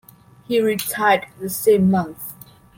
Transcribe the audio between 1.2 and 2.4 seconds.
the same month.